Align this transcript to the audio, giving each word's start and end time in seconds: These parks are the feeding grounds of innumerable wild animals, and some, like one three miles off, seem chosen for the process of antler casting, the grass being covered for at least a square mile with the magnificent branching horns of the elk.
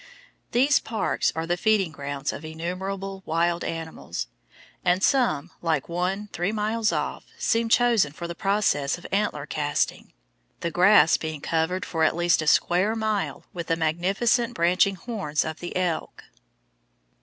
These 0.51 0.79
parks 0.79 1.31
are 1.35 1.45
the 1.45 1.57
feeding 1.57 1.91
grounds 1.91 2.33
of 2.33 2.43
innumerable 2.43 3.21
wild 3.23 3.63
animals, 3.63 4.25
and 4.83 5.03
some, 5.03 5.51
like 5.61 5.87
one 5.87 6.27
three 6.33 6.51
miles 6.51 6.91
off, 6.91 7.25
seem 7.37 7.69
chosen 7.69 8.11
for 8.11 8.27
the 8.27 8.33
process 8.33 8.97
of 8.97 9.05
antler 9.11 9.45
casting, 9.45 10.11
the 10.61 10.71
grass 10.71 11.17
being 11.17 11.39
covered 11.39 11.85
for 11.85 12.03
at 12.03 12.15
least 12.15 12.41
a 12.41 12.47
square 12.47 12.95
mile 12.95 13.45
with 13.53 13.67
the 13.67 13.75
magnificent 13.75 14.55
branching 14.55 14.95
horns 14.95 15.45
of 15.45 15.59
the 15.59 15.75
elk. 15.77 16.23